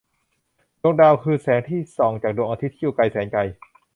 [0.81, 3.41] ดวงดาวคือแสงที่ส่องจากดวงอาทิตย์ที่อยู่ไกลแสนไกล